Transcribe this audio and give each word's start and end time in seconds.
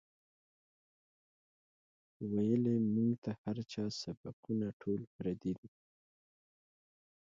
وئیلـي 2.31 2.75
مونږ 2.93 3.13
ته 3.23 3.31
هـر 3.41 3.57
چا 3.71 3.83
سبقــونه 4.01 4.67
ټول 4.81 5.01
پردي 5.15 5.51
دي 5.59 5.69